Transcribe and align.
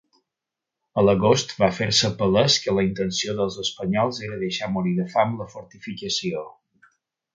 A 1.01 1.03
l'agost, 1.07 1.51
va 1.63 1.67
fer-se 1.79 2.09
palès 2.21 2.57
que 2.63 2.75
la 2.77 2.85
intenció 2.87 3.37
dels 3.41 3.59
espanyols 3.67 4.23
era 4.29 4.41
deixar 4.45 4.71
morir 4.79 4.95
de 5.01 5.07
fam 5.13 5.37
la 5.43 5.51
fortificació. 5.57 6.43